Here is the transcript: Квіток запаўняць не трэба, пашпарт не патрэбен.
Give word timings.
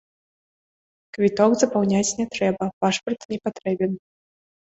Квіток 1.17 1.51
запаўняць 1.63 2.15
не 2.21 2.25
трэба, 2.37 2.63
пашпарт 2.85 3.21
не 3.35 3.39
патрэбен. 3.49 3.91